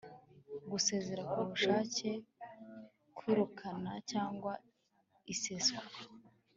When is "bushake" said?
1.49-2.09